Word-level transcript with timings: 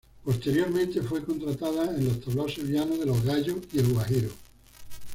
Posteriormente 0.25 0.99
fue 1.03 1.23
contratada 1.23 1.95
en 1.95 2.05
los 2.05 2.21
tablaos 2.21 2.55
sevillanos 2.55 2.97
de 2.99 3.05
Los 3.05 3.23
Gallos 3.23 3.57
y 3.71 3.77
El 3.77 3.93
Guajiro. 3.93 4.29